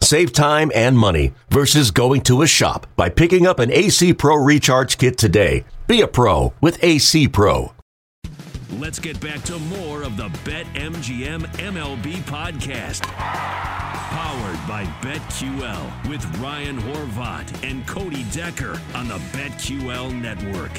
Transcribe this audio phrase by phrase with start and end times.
[0.00, 4.36] Save time and money versus going to a shop by picking up an AC Pro
[4.36, 5.64] Recharge Kit today.
[5.86, 7.72] Be a pro with AC Pro.
[8.78, 13.02] Let's get back to more of the Bet MGM MLB podcast.
[13.02, 20.72] Powered by BetQL with Ryan Horvat and Cody Decker on the BetQL network.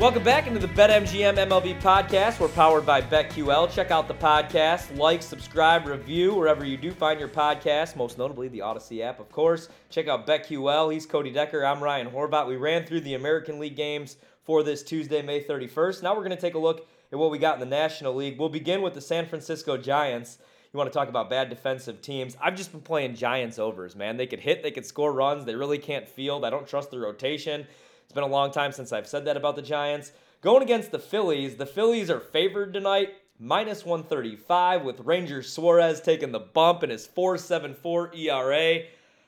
[0.00, 2.40] Welcome back into the BetMGM MLB podcast.
[2.40, 3.70] We're powered by BetQL.
[3.70, 8.48] Check out the podcast, like, subscribe, review wherever you do find your podcast, most notably
[8.48, 9.68] the Odyssey app, of course.
[9.90, 10.92] Check out BetQL.
[10.92, 11.64] He's Cody Decker.
[11.64, 12.48] I'm Ryan Horvat.
[12.48, 16.02] We ran through the American League games for this Tuesday, May 31st.
[16.02, 18.40] Now we're going to take a look at what we got in the National League.
[18.40, 20.38] We'll begin with the San Francisco Giants.
[20.72, 22.36] You want to talk about bad defensive teams?
[22.40, 24.16] I've just been playing Giants overs, man.
[24.16, 25.44] They could hit, they could score runs.
[25.44, 26.44] They really can't field.
[26.44, 27.66] I don't trust the rotation.
[28.12, 30.12] It's been a long time since I've said that about the Giants.
[30.42, 36.30] Going against the Phillies, the Phillies are favored tonight, minus 135, with Ranger Suarez taking
[36.30, 38.84] the bump in his 4.74 ERA.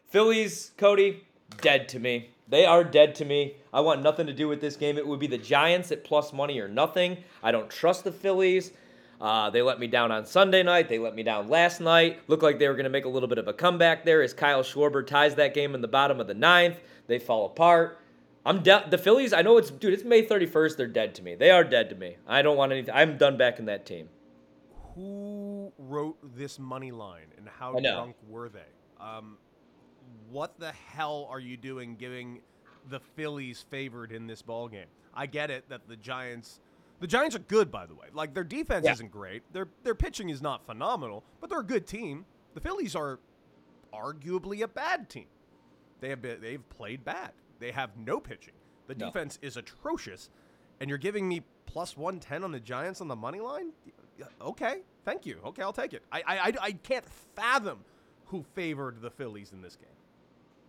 [0.08, 1.24] Phillies, Cody,
[1.62, 2.28] dead to me.
[2.46, 3.54] They are dead to me.
[3.72, 4.98] I want nothing to do with this game.
[4.98, 7.16] It would be the Giants at plus money or nothing.
[7.42, 8.72] I don't trust the Phillies.
[9.18, 10.90] Uh, they let me down on Sunday night.
[10.90, 12.20] They let me down last night.
[12.28, 14.34] Looked like they were going to make a little bit of a comeback there as
[14.34, 16.78] Kyle Schwarber ties that game in the bottom of the ninth.
[17.06, 17.98] They fall apart.
[18.46, 19.32] I'm de- the Phillies.
[19.32, 19.92] I know it's dude.
[19.94, 20.76] It's May 31st.
[20.76, 21.34] They're dead to me.
[21.34, 22.16] They are dead to me.
[22.26, 22.94] I don't want anything.
[22.94, 24.08] I'm done backing that team.
[24.94, 28.60] Who wrote this money line and how drunk were they?
[29.00, 29.38] Um,
[30.30, 32.40] what the hell are you doing giving
[32.90, 34.86] the Phillies favored in this ball game?
[35.14, 36.60] I get it that the Giants
[37.00, 38.06] the Giants are good by the way.
[38.12, 38.92] Like their defense Yeah.
[38.92, 39.42] isn't great.
[39.52, 42.26] Their their pitching is not phenomenal, but they're a good team.
[42.54, 43.18] The Phillies are
[43.92, 45.26] arguably a bad team.
[46.00, 47.32] They have been, they've played bad.
[47.64, 48.52] They have no pitching.
[48.88, 49.06] The No.
[49.06, 50.28] defense is atrocious
[50.80, 53.72] and you're giving me plus 110 on the Giants on the money line?
[54.38, 55.38] Okay, thank you.
[55.46, 56.02] Okay, I'll take it.
[56.12, 57.78] I, I, I, I can't fathom
[58.26, 59.88] who favored the Phillies in this game.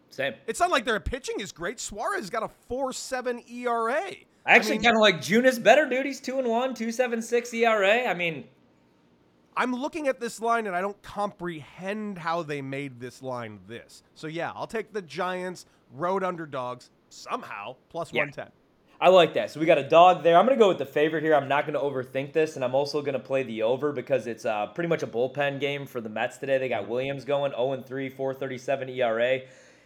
[0.10, 0.36] Same.
[0.48, 1.82] It's not like their pitching is great.
[1.82, 3.94] Suarez got a 4 7 ERA.
[3.96, 6.06] I actually mean, kind of like Junis better, dude.
[6.06, 8.06] He's two and one, two seven six ERA.
[8.08, 8.46] I mean,
[9.58, 14.04] I'm looking at this line and I don't comprehend how they made this line this.
[14.14, 18.22] So yeah, I'll take the Giants road underdogs somehow plus Yeah.
[18.22, 18.52] 110.
[19.02, 19.52] I like that.
[19.52, 20.38] So we got a dog there.
[20.38, 21.36] I'm going to go with the favorite here.
[21.36, 24.26] I'm not going to overthink this, and I'm also going to play the over because
[24.26, 26.58] it's uh, pretty much a bullpen game for the Mets today.
[26.58, 29.42] They got Williams going 0 3, 437 ERA,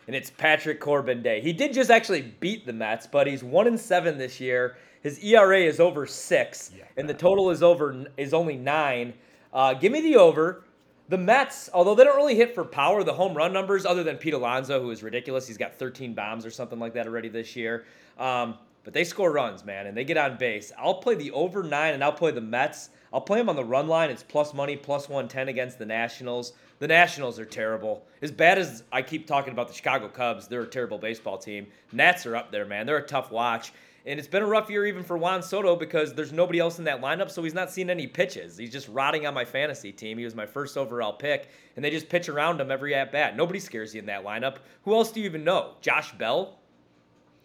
[0.06, 1.42] and it's Patrick Corbin Day.
[1.42, 4.78] He did just actually beat the Mets, but he's 1 and 7 this year.
[5.02, 9.14] His ERA is over 6, and the total is over is only 9.
[9.52, 10.64] Uh, give me the over.
[11.10, 14.18] The Mets, although they don't really hit for power, the home run numbers, other than
[14.18, 17.56] Pete Alonso, who is ridiculous, he's got 13 bombs or something like that already this
[17.56, 17.86] year.
[18.20, 20.72] Um, but they score runs, man, and they get on base.
[20.78, 22.92] I'll play the over nine, and I'll play the Mets.
[23.12, 24.12] I'll play them on the run line.
[24.12, 26.54] It's plus money, plus 110 against the Nationals.
[26.78, 28.06] The Nationals are terrible.
[28.22, 31.68] As bad as I keep talking about the Chicago Cubs, they're a terrible baseball team.
[31.92, 32.86] Nats are up there, man.
[32.86, 33.74] They're a tough watch.
[34.10, 36.86] And it's been a rough year even for Juan Soto because there's nobody else in
[36.86, 38.58] that lineup, so he's not seeing any pitches.
[38.58, 40.18] He's just rotting on my fantasy team.
[40.18, 43.38] He was my first overall pick, and they just pitch around him every at bat.
[43.38, 44.58] Nobody scares you in that lineup.
[44.82, 45.76] Who else do you even know?
[45.82, 46.58] Josh Bell?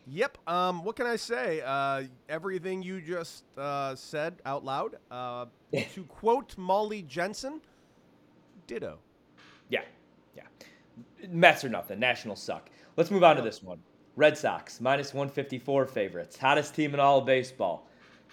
[0.07, 0.39] Yep.
[0.47, 1.61] Um, what can I say?
[1.63, 4.97] Uh, everything you just uh, said out loud.
[5.11, 5.45] Uh,
[5.93, 7.61] to quote Molly Jensen,
[8.67, 9.01] ditto.
[9.69, 9.83] Yeah,
[10.35, 10.45] yeah.
[11.29, 12.01] Mets are nothing.
[12.01, 12.71] Nationals suck.
[12.97, 13.81] Let's move on to this one.
[14.17, 16.39] Red Sox, minus 154 favorites.
[16.39, 17.89] Hottest team in all of baseball.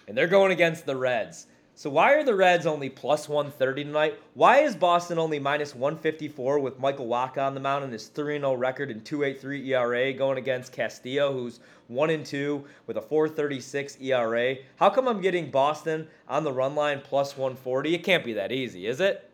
[0.06, 1.48] And they're going against the Reds.
[1.74, 4.20] So why are the Reds only plus 130 tonight?
[4.34, 8.56] Why is Boston only minus 154 with Michael Wacha on the mound and his 3-0
[8.56, 14.56] record and 2.83 ERA going against Castillo, who's 1 2 with a 4.36 ERA?
[14.76, 17.94] How come I'm getting Boston on the run line plus 140?
[17.94, 19.31] It can't be that easy, is it?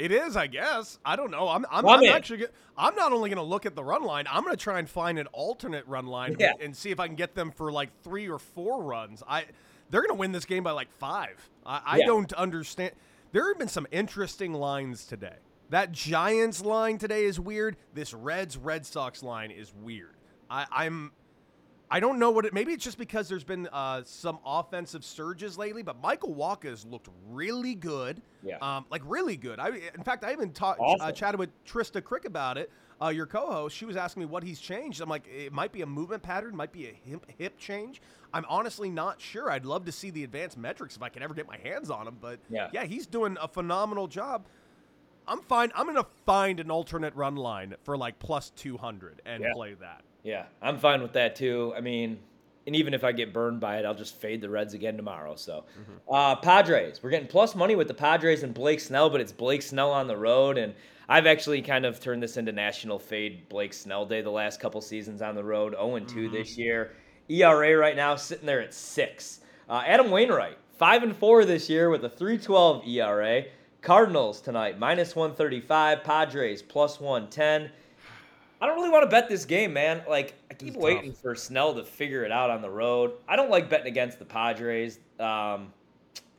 [0.00, 0.98] It is, I guess.
[1.04, 1.48] I don't know.
[1.48, 2.38] I'm, I'm, I'm actually.
[2.38, 4.24] get- I'm not only going to look at the run line.
[4.30, 6.52] I'm going to try and find an alternate run line Yeah.
[6.58, 9.22] and see if I can get them for like three or four runs.
[9.28, 9.44] I,
[9.90, 11.36] they're going to win this game by like five.
[11.66, 12.06] I, I Yeah.
[12.06, 12.92] don't understand.
[13.32, 15.36] There have been some interesting lines today.
[15.68, 17.76] That Giants line today is weird.
[17.94, 20.14] This Reds Red Sox line is weird.
[20.50, 21.12] I, I'm.
[21.90, 22.54] I don't know what it.
[22.54, 27.08] Maybe it's just because there's been uh, some offensive surges lately, but Michael Wacha's looked
[27.28, 28.22] really good.
[28.44, 28.58] Yeah.
[28.62, 29.58] Um, like really good.
[29.58, 31.08] I, in fact, I even talked, awesome.
[31.08, 32.70] uh, chatted with Trista Crick about it.
[33.02, 35.00] Uh, your co-host, she was asking me what he's changed.
[35.00, 38.02] I'm like, it might be a movement pattern, might be a hip, hip change.
[38.32, 39.50] I'm honestly not sure.
[39.50, 42.06] I'd love to see the advanced metrics if I can ever get my hands on
[42.06, 42.18] him.
[42.20, 44.46] But yeah, yeah he's doing a phenomenal job.
[45.26, 45.72] I'm fine.
[45.74, 49.52] I'm gonna find an alternate run line for like plus 200 and yeah.
[49.54, 50.02] play that.
[50.22, 51.72] Yeah, I'm fine with that too.
[51.76, 52.18] I mean,
[52.66, 55.34] and even if I get burned by it, I'll just fade the Reds again tomorrow.
[55.34, 56.14] So, mm-hmm.
[56.14, 59.62] uh, Padres, we're getting plus money with the Padres and Blake Snell, but it's Blake
[59.62, 60.74] Snell on the road, and
[61.08, 64.80] I've actually kind of turned this into national fade Blake Snell day the last couple
[64.80, 65.72] seasons on the road.
[65.72, 66.32] 0 2 mm-hmm.
[66.32, 66.92] this year.
[67.28, 69.40] ERA right now sitting there at six.
[69.68, 73.44] Uh, Adam Wainwright, five and four this year with a 3.12 ERA.
[73.82, 76.04] Cardinals tonight minus 135.
[76.04, 77.70] Padres plus 110.
[78.60, 80.02] I don't really want to bet this game, man.
[80.08, 81.22] Like I keep waiting tough.
[81.22, 83.12] for Snell to figure it out on the road.
[83.26, 84.98] I don't like betting against the Padres.
[85.18, 85.72] Um,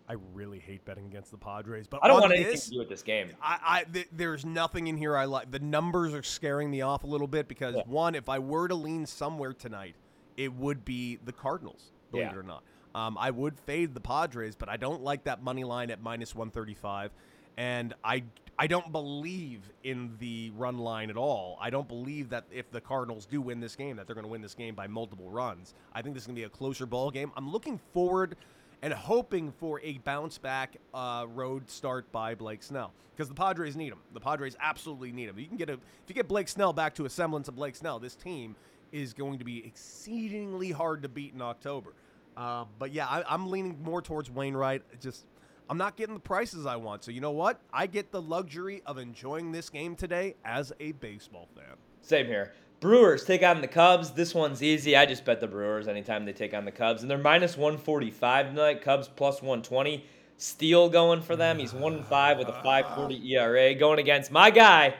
[0.08, 2.80] I really hate betting against the Padres, but I don't want anything this, to do
[2.80, 3.30] with this game.
[3.42, 5.52] I, I th- there's nothing in here I like.
[5.52, 7.84] The numbers are scaring me off a little bit because yeah.
[7.86, 9.96] one, if I were to lean somewhere tonight,
[10.36, 11.92] it would be the Cardinals.
[12.12, 12.32] Believe yeah.
[12.32, 12.64] it or not,
[12.94, 16.36] um, I would fade the Padres, but I don't like that money line at minus
[16.36, 17.12] 135
[17.58, 18.24] and I
[18.62, 21.58] I don't believe in the run line at all.
[21.60, 24.32] I don't believe that if the Cardinals do win this game, that they're going to
[24.32, 25.74] win this game by multiple runs.
[25.94, 27.32] I think this is going to be a closer ball game.
[27.36, 28.36] I'm looking forward
[28.84, 33.76] and hoping for a bounce back uh, road start by Blake Snell because the Padres
[33.76, 34.00] need him.
[34.14, 35.40] The Padres absolutely need him.
[35.40, 37.76] You can get a if you get Blake Snell back to a semblance of Blake
[37.76, 38.56] Snell, this team
[38.92, 41.94] is going to be exceedingly hard to beat in October.
[42.38, 44.84] Uh, but yeah, I, I'm leaning more towards Wainwright.
[45.02, 45.26] Just
[45.72, 47.02] I'm not getting the prices I want.
[47.06, 47.62] So you know what?
[47.72, 51.78] I get the luxury of enjoying this game today as a baseball fan.
[52.02, 52.52] Same here.
[52.82, 54.12] Brewers take on the Cubs.
[54.12, 54.98] This one's easy.
[54.98, 57.04] I just bet the Brewers anytime they take on the Cubs.
[57.04, 58.82] And they're minus 145 tonight.
[58.82, 60.04] Cubs plus 120.
[60.36, 61.58] Steele going for them.
[61.58, 63.74] He's 1 5 with a 540 ERA.
[63.74, 64.96] Going against my guy,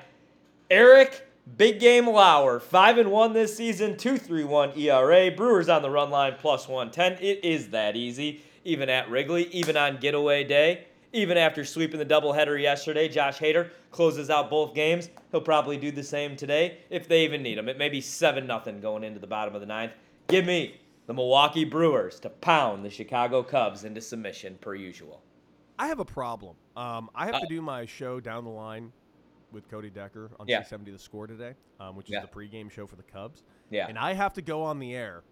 [0.70, 1.28] Eric
[1.58, 2.62] Big Game Lauer.
[2.62, 3.96] 5 and 1 this season.
[3.96, 5.32] 2.31 ERA.
[5.36, 7.22] Brewers on the run line plus 110.
[7.22, 12.06] It is that easy even at Wrigley, even on getaway day, even after sweeping the
[12.06, 13.08] doubleheader yesterday.
[13.08, 15.10] Josh Hader closes out both games.
[15.32, 17.68] He'll probably do the same today if they even need him.
[17.68, 19.94] It may be 7 0 going into the bottom of the ninth.
[20.28, 25.22] Give me the Milwaukee Brewers to pound the Chicago Cubs into submission per usual.
[25.78, 26.56] I have a problem.
[26.78, 28.92] Um, I have uh, to do my show down the line
[29.52, 30.60] with Cody Decker on yeah.
[30.60, 32.22] 670 The Score today, um, which is yeah.
[32.22, 33.44] the pregame show for the Cubs.
[33.70, 33.88] Yeah.
[33.88, 35.24] And I have to go on the air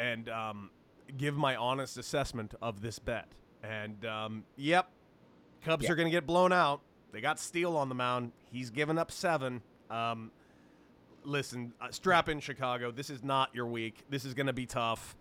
[0.00, 0.70] and um,
[1.16, 3.28] give my honest assessment of this bet.
[3.62, 4.90] And um, yep,
[5.64, 6.80] Cubs are going to get blown out.
[7.12, 8.32] They got Steele on the mound.
[8.50, 9.62] He's given up seven.
[9.90, 10.30] Um,
[11.24, 12.90] listen, uh, strap in Chicago.
[12.90, 14.04] This is not your week.
[14.08, 15.16] This is going to be tough.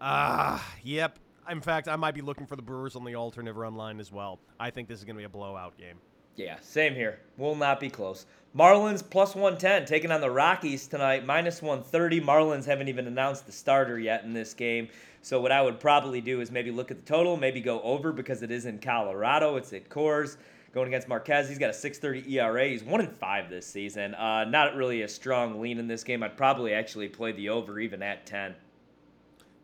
[0.00, 1.18] Ah, uh, yep.
[1.50, 4.12] In fact, I might be looking for the Brewers on the alternate run line as
[4.12, 4.38] well.
[4.60, 5.98] I think this is going to be a blowout game.
[6.36, 7.20] Yeah, same here.
[7.36, 8.26] Will not be close.
[8.56, 12.20] Marlins plus 110 taking on the Rockies tonight, minus 130.
[12.20, 14.88] Marlins haven't even announced the starter yet in this game.
[15.22, 18.12] So what I would probably do is maybe look at the total, maybe go over
[18.12, 19.56] because it is in Colorado.
[19.56, 20.36] It's at Coors.
[20.74, 22.66] Going against Marquez, he's got a 6.30 ERA.
[22.66, 24.14] He's one in five this season.
[24.14, 26.22] Uh, not really a strong lean in this game.
[26.22, 28.54] I'd probably actually play the over even at 10.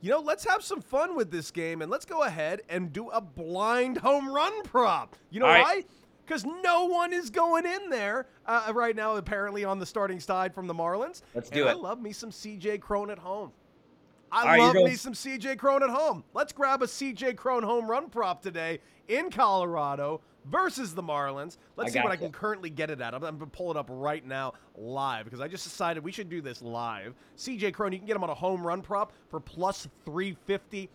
[0.01, 3.09] You know, let's have some fun with this game and let's go ahead and do
[3.09, 5.17] a blind home run prop.
[5.31, 5.85] You know why?
[6.29, 10.55] Because no one is going in there uh, right now, apparently, on the starting side
[10.55, 11.23] from the Marlins.
[11.35, 11.73] Let's do and it.
[11.73, 13.51] I love me some CJ Cron at home.
[14.31, 16.23] I love me some CJ Cron at home.
[16.35, 21.57] Let's grab a CJ Cron home run prop today in Colorado versus the Marlins.
[21.77, 22.13] Let's I see what you.
[22.13, 23.15] I can currently get it at.
[23.15, 26.13] I'm, I'm going to pull it up right now live because I just decided we
[26.13, 27.15] should do this live.
[27.39, 30.91] CJ Cron, you can get him on a home run prop for plus 350.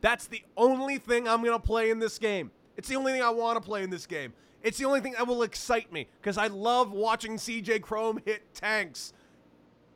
[0.00, 2.50] That's the only thing I'm going to play in this game.
[2.78, 4.32] It's the only thing I want to play in this game.
[4.64, 8.52] It's the only thing that will excite me because I love watching CJ Cron hit
[8.54, 9.12] tanks.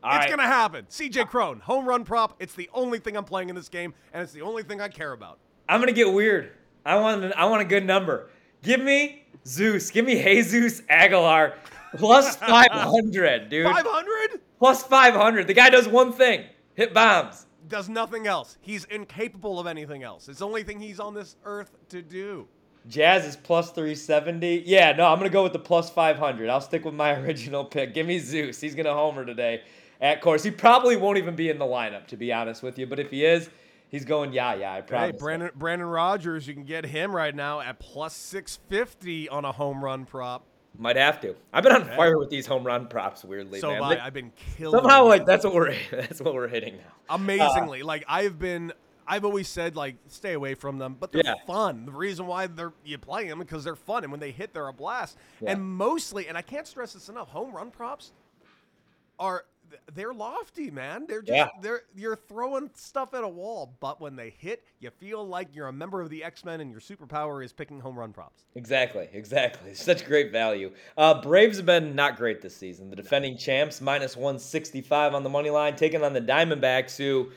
[0.03, 0.31] All it's right.
[0.31, 0.85] gonna happen.
[0.91, 2.37] CJ Cron, home run prop.
[2.39, 4.89] It's the only thing I'm playing in this game, and it's the only thing I
[4.89, 5.39] care about.
[5.69, 6.53] I'm gonna get weird.
[6.85, 8.29] I want I want a good number.
[8.63, 9.91] Give me Zeus.
[9.91, 11.55] Give me Jesus Aguilar
[11.97, 12.37] plus
[12.83, 13.65] 500, dude.
[13.65, 14.41] 500?
[14.59, 15.47] Plus 500.
[15.47, 16.45] The guy does one thing:
[16.75, 17.47] hit bombs.
[17.69, 18.57] Does nothing else.
[18.61, 20.29] He's incapable of anything else.
[20.29, 22.47] It's the only thing he's on this earth to do.
[22.87, 24.65] Jazz is plus 370.
[24.67, 26.49] Yeah, no, I'm going to go with the plus 500.
[26.49, 27.95] I'll stick with my original pick.
[27.95, 28.61] Give me Zeus.
[28.61, 29.63] He's going to homer today
[30.01, 30.45] at Coors.
[30.45, 32.87] He probably won't even be in the lineup, to be honest with you.
[32.87, 33.51] But if he is,
[33.89, 34.75] he's going yeah, yeah.
[34.75, 35.13] I promise.
[35.13, 39.45] Hey, Brandon Brandon Rodgers, you can get him right now at plus six fifty on
[39.45, 40.45] a home run prop.
[40.81, 41.35] Might have to.
[41.53, 43.25] I've been on fire with these home run props.
[43.25, 43.83] Weirdly, so man.
[43.83, 44.79] I, I've been killing.
[44.79, 47.15] Somehow, like that's what we're that's what we're hitting now.
[47.15, 48.73] Amazingly, uh, like I've been.
[49.09, 51.35] I've always said like stay away from them, but they're yeah.
[51.47, 51.87] fun.
[51.87, 54.69] The reason why they're you play them because they're fun, and when they hit, they're
[54.69, 55.17] a blast.
[55.41, 55.53] Yeah.
[55.53, 58.12] And mostly, and I can't stress this enough, home run props
[59.19, 59.45] are
[59.95, 61.05] they're lofty, man.
[61.09, 61.49] They're just yeah.
[61.61, 65.69] they're you're throwing stuff at a wall, but when they hit, you feel like you're
[65.69, 68.45] a member of the X Men and your superpower is picking home run props.
[68.55, 69.75] Exactly, exactly.
[69.75, 70.73] Such great value.
[70.97, 72.91] Uh, Braves have been not great this season.
[72.91, 76.97] The defending champs minus one sixty five on the money line, taking on the Diamondbacks,
[76.97, 77.31] who.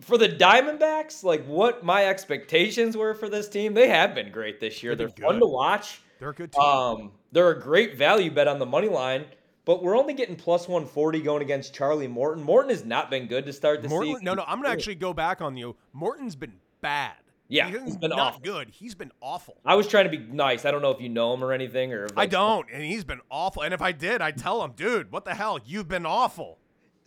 [0.00, 4.60] For the Diamondbacks, like what my expectations were for this team, they have been great
[4.60, 4.96] this year.
[4.96, 6.02] They're fun to watch.
[6.18, 6.62] They're a good team.
[6.62, 9.24] Um, they're a great value bet on the money line
[9.68, 12.42] but we're only getting plus 140 going against Charlie Morton.
[12.42, 14.24] Morton has not been good to start the Morton, season.
[14.24, 15.76] No, no, I'm gonna actually go back on you.
[15.92, 17.12] Morton's been bad.
[17.48, 18.40] Yeah, he's been not awful.
[18.40, 18.70] good.
[18.70, 19.58] He's been awful.
[19.66, 20.64] I was trying to be nice.
[20.64, 23.20] I don't know if you know him or anything, or I don't, and he's been
[23.30, 23.62] awful.
[23.62, 25.58] And if I did, I'd tell him, dude, what the hell?
[25.62, 26.56] You've been awful.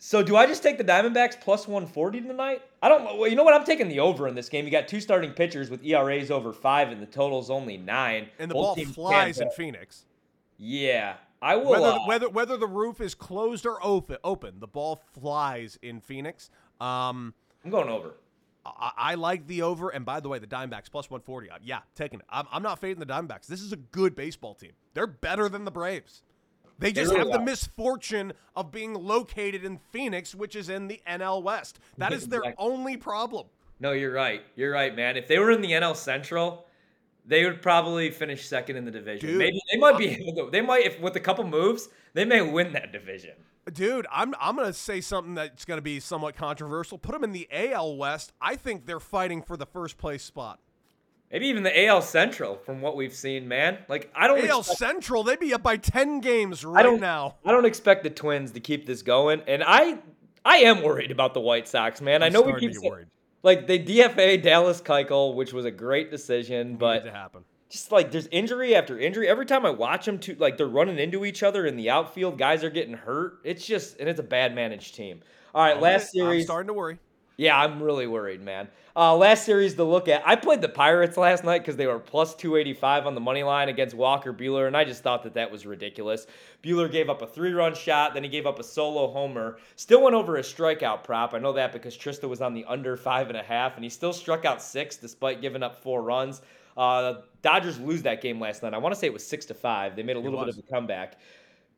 [0.04, 2.62] So do I just take the Diamondbacks plus 140 tonight?
[2.82, 3.04] I don't.
[3.04, 3.54] Well, you know what?
[3.54, 4.64] I'm taking the over in this game.
[4.64, 8.28] You got two starting pitchers with ERAs over five, and the total's only nine.
[8.40, 10.04] And the Both ball flies in Phoenix.
[10.58, 11.70] Yeah, I will.
[11.70, 16.00] Whether, uh, whether whether the roof is closed or open, open, the ball flies in
[16.00, 16.50] Phoenix.
[16.80, 17.32] Um,
[17.64, 18.14] I'm going over.
[18.66, 19.90] I, I, like the over.
[19.90, 21.48] And by the way, the Diamondbacks plus 140.
[21.48, 22.26] Uh, yeah, taking it.
[22.28, 23.46] I'm, I'm not fading the Diamondbacks.
[23.46, 24.72] This is a good baseball team.
[24.94, 26.22] They're better than the Braves.
[26.82, 31.42] They just have the misfortune of being located in Phoenix, which is in the NL
[31.42, 31.78] West.
[31.98, 33.46] That is their only problem.
[33.80, 34.42] No, you're right.
[34.54, 35.16] You're right, man.
[35.16, 36.66] If they were in the NL Central,
[37.26, 39.28] they would probably finish second in the division.
[39.28, 40.50] Dude, Maybe they might be able to.
[40.50, 43.32] They might, if with a couple moves, they may win that division.
[43.72, 46.98] Dude, I'm I'm gonna say something that's gonna be somewhat controversial.
[46.98, 48.32] Put them in the AL West.
[48.40, 50.58] I think they're fighting for the first place spot.
[51.32, 53.78] Maybe even the AL Central, from what we've seen, man.
[53.88, 54.46] Like I don't.
[54.46, 57.36] AL expect, Central, they'd be up by ten games right I don't, now.
[57.44, 59.98] I don't expect the Twins to keep this going, and I
[60.44, 62.22] I am worried about the White Sox, man.
[62.22, 63.06] I'm i know we keep saying,
[63.42, 67.44] like they DFA Dallas Keuchel, which was a great decision, but to happen.
[67.70, 69.26] Just like there's injury after injury.
[69.26, 72.36] Every time I watch them, to like they're running into each other in the outfield.
[72.36, 73.38] Guys are getting hurt.
[73.42, 75.20] It's just and it's a bad managed team.
[75.54, 76.42] All right, last series.
[76.42, 76.98] I'm starting to worry.
[77.42, 78.68] Yeah, I'm really worried, man.
[78.94, 80.22] Uh, last series to look at.
[80.24, 83.68] I played the Pirates last night because they were plus 285 on the money line
[83.68, 86.28] against Walker Buehler, and I just thought that that was ridiculous.
[86.62, 89.58] Buehler gave up a three run shot, then he gave up a solo homer.
[89.74, 91.34] Still went over a strikeout prop.
[91.34, 93.90] I know that because Trista was on the under five and a half, and he
[93.90, 96.42] still struck out six despite giving up four runs.
[96.76, 98.72] Uh, Dodgers lose that game last night.
[98.72, 99.96] I want to say it was six to five.
[99.96, 101.18] They made a little bit of a comeback.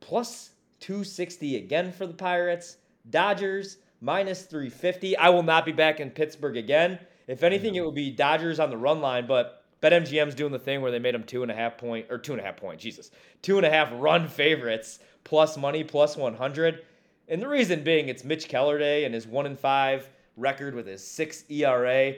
[0.00, 2.76] Plus 260 again for the Pirates.
[3.08, 5.16] Dodgers minus 350.
[5.16, 6.98] I will not be back in Pittsburgh again.
[7.26, 10.82] If anything, it would be Dodgers on the run line, but BetMGM's doing the thing
[10.82, 12.78] where they made them two and a half point or two and a half point,
[12.78, 16.84] Jesus, two and a half run favorites plus money plus 100.
[17.28, 20.86] And the reason being, it's Mitch Keller Day and his one and five record with
[20.86, 22.14] his six ERA.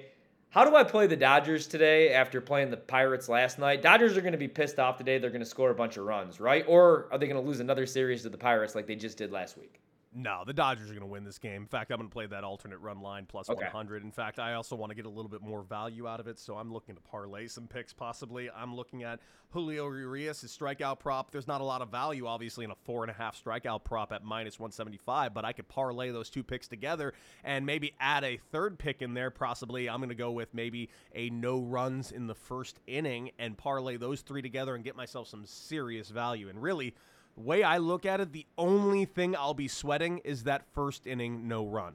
[0.50, 3.82] How do I play the Dodgers today after playing the Pirates last night?
[3.82, 5.18] Dodgers are going to be pissed off today.
[5.18, 6.64] They're going to score a bunch of runs, right?
[6.66, 9.30] Or are they going to lose another series to the Pirates like they just did
[9.30, 9.80] last week?
[10.18, 11.60] No, the Dodgers are going to win this game.
[11.60, 13.64] In fact, I'm going to play that alternate run line plus okay.
[13.64, 14.02] 100.
[14.02, 16.38] In fact, I also want to get a little bit more value out of it,
[16.38, 18.48] so I'm looking to parlay some picks possibly.
[18.50, 19.20] I'm looking at
[19.50, 21.32] Julio Urias, strikeout prop.
[21.32, 24.10] There's not a lot of value, obviously, in a four and a half strikeout prop
[24.10, 27.12] at minus 175, but I could parlay those two picks together
[27.44, 29.30] and maybe add a third pick in there.
[29.30, 33.58] Possibly, I'm going to go with maybe a no runs in the first inning and
[33.58, 36.48] parlay those three together and get myself some serious value.
[36.48, 36.94] And really,
[37.36, 41.48] way I look at it, the only thing I'll be sweating is that first inning
[41.48, 41.94] no run.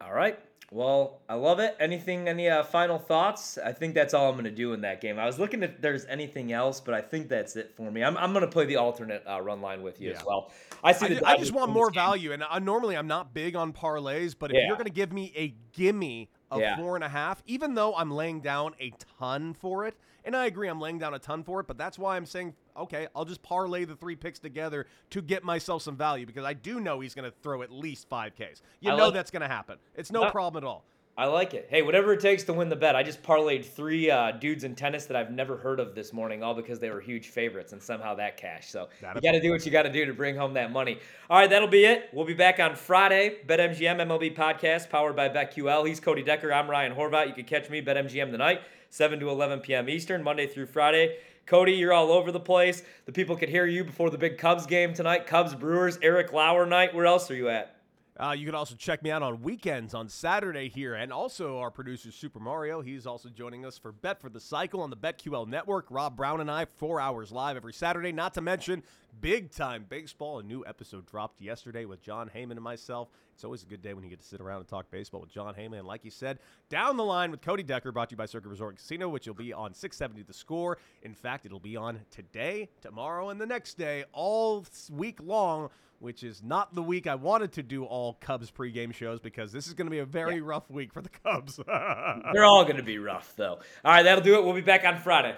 [0.00, 0.38] All right.
[0.70, 1.76] Well, I love it.
[1.78, 3.58] Anything, any uh, final thoughts?
[3.58, 5.18] I think that's all I'm going to do in that game.
[5.18, 8.02] I was looking if there's anything else, but I think that's it for me.
[8.02, 10.18] I'm, I'm going to play the alternate uh, run line with you yeah.
[10.18, 10.50] as well.
[10.82, 11.20] I see.
[11.24, 14.50] I, I just want more value, and uh, normally I'm not big on parlays, but
[14.50, 14.66] if yeah.
[14.66, 16.76] you're going to give me a gimme of yeah.
[16.76, 19.94] four and a half, even though I'm laying down a ton for it,
[20.24, 22.54] and I agree I'm laying down a ton for it, but that's why I'm saying
[22.76, 26.54] okay, I'll just parlay the three picks together to get myself some value because I
[26.54, 28.62] do know he's going to throw at least five Ks.
[28.80, 29.78] You I know like, that's going to happen.
[29.94, 30.84] It's no uh, problem at all.
[31.16, 31.68] I like it.
[31.70, 32.96] Hey, whatever it takes to win the bet.
[32.96, 36.42] I just parlayed three uh, dudes in tennis that I've never heard of this morning,
[36.42, 38.72] all because they were huge favorites, and somehow that cashed.
[38.72, 40.72] So That'd you got to do what you got to do to bring home that
[40.72, 40.98] money.
[41.30, 42.08] All right, that'll be it.
[42.12, 43.36] We'll be back on Friday.
[43.46, 45.86] BetMGM MLB podcast powered by BetQL.
[45.86, 46.52] He's Cody Decker.
[46.52, 47.28] I'm Ryan Horvat.
[47.28, 49.88] You can catch me BetMGM tonight, 7 to 11 p.m.
[49.88, 51.18] Eastern, Monday through Friday.
[51.46, 52.82] Cody, you're all over the place.
[53.06, 55.28] The people could hear you before the big Cubs game tonight.
[55.28, 56.92] Cubs Brewers, Eric Lauer night.
[56.92, 57.73] Where else are you at?
[58.16, 61.70] Uh, you can also check me out on weekends on Saturday here, and also our
[61.70, 62.80] producer Super Mario.
[62.80, 65.86] He's also joining us for Bet for the Cycle on the BetQL network.
[65.90, 68.12] Rob Brown and I, four hours live every Saturday.
[68.12, 68.84] Not to mention
[69.20, 70.38] big time baseball.
[70.38, 73.08] A new episode dropped yesterday with Jon Heyman and myself.
[73.34, 75.32] It's always a good day when you get to sit around and talk baseball with
[75.32, 75.78] Jon Heyman.
[75.78, 78.48] And like you said, down the line with Cody Decker, brought to you by Circa
[78.48, 80.78] Resort Casino, which will be on 670 The Score.
[81.02, 85.68] In fact, it'll be on today, tomorrow, and the next day, all week long
[86.04, 89.66] which is not the week I wanted to do all Cubs pregame shows because this
[89.66, 90.42] is going to be a very yeah.
[90.44, 91.56] rough week for the Cubs.
[91.66, 93.58] They're all going to be rough, though.
[93.84, 94.44] All right, that'll do it.
[94.44, 95.34] We'll be back on Friday.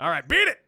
[0.00, 0.58] All right, beat it.